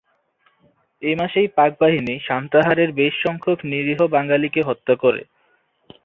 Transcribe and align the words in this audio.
এ 1.01 1.11
মাসেই 1.15 1.47
পাকবাহিনী 1.57 2.15
সান্তাহারের 2.27 2.89
বেশসংখ্যক 2.99 3.57
নিরীহবাঙালিকে 3.71 4.61
হত্যা 4.69 4.93
করে। 4.95 5.21